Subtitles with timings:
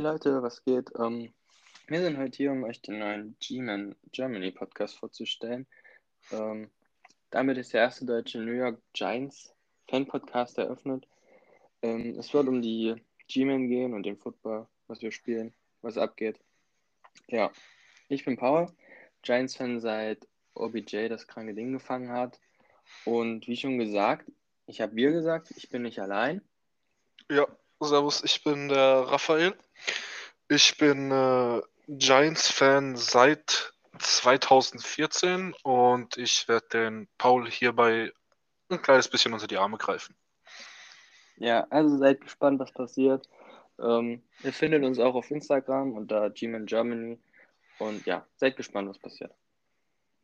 [0.00, 0.90] Leute, was geht?
[0.98, 1.30] Ähm,
[1.86, 5.66] wir sind heute hier, um euch den neuen G-Man Germany Podcast vorzustellen.
[6.32, 6.70] Ähm,
[7.28, 9.54] damit ist der erste deutsche New York Giants
[9.90, 11.06] Fan Podcast eröffnet.
[11.82, 12.94] Ähm, es wird um die
[13.28, 16.40] G-Man gehen und den Football, was wir spielen, was abgeht.
[17.28, 17.52] Ja,
[18.08, 18.72] ich bin Paul,
[19.20, 22.40] Giants-Fan seit OBJ das kranke Ding gefangen hat.
[23.04, 24.32] Und wie schon gesagt,
[24.66, 26.40] ich habe wir gesagt, ich bin nicht allein.
[27.30, 27.46] Ja,
[27.86, 29.54] servus, ich bin der Raphael.
[30.48, 38.12] Ich bin äh, Giants-Fan seit 2014 und ich werde den Paul hierbei
[38.68, 40.14] ein kleines bisschen unter die Arme greifen.
[41.36, 43.26] Ja, also seid gespannt, was passiert.
[43.78, 47.18] Ähm, ihr findet uns auch auf Instagram unter Gman Germany.
[47.78, 49.32] Und ja, seid gespannt, was passiert.